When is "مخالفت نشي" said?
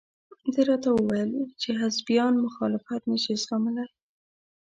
2.45-3.33